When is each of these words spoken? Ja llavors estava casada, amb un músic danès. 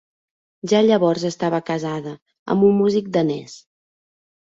Ja 0.71 0.81
llavors 0.85 1.27
estava 1.29 1.61
casada, 1.69 2.17
amb 2.57 2.69
un 2.73 2.77
músic 2.83 3.15
danès. 3.19 3.59